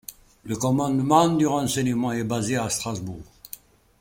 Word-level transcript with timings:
Le 0.45 0.55
commandement 0.55 1.29
du 1.29 1.45
renseignement 1.45 2.11
est 2.11 2.23
basé 2.23 2.57
à 2.57 2.71
Strasbourg. 2.71 3.21